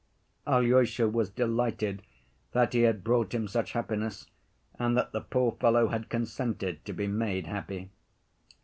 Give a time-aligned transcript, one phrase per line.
[0.47, 2.01] Alyosha was delighted
[2.53, 4.25] that he had brought him such happiness
[4.79, 7.91] and that the poor fellow had consented to be made happy.